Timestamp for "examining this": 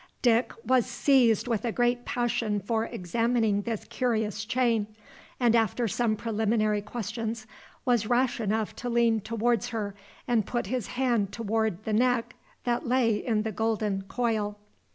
2.85-3.85